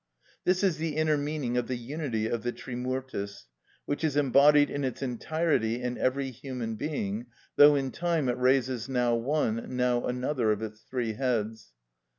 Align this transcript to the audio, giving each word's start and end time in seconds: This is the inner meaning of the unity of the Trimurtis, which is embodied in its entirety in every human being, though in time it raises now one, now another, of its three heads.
This 0.45 0.63
is 0.63 0.77
the 0.77 0.95
inner 0.95 1.15
meaning 1.15 1.57
of 1.57 1.67
the 1.67 1.75
unity 1.77 2.25
of 2.25 2.41
the 2.41 2.51
Trimurtis, 2.51 3.45
which 3.85 4.03
is 4.03 4.15
embodied 4.17 4.71
in 4.71 4.83
its 4.83 5.03
entirety 5.03 5.79
in 5.79 5.95
every 5.95 6.31
human 6.31 6.73
being, 6.73 7.27
though 7.55 7.75
in 7.75 7.91
time 7.91 8.27
it 8.27 8.39
raises 8.39 8.89
now 8.89 9.13
one, 9.13 9.63
now 9.77 10.07
another, 10.07 10.51
of 10.51 10.63
its 10.63 10.81
three 10.89 11.13
heads. 11.13 11.73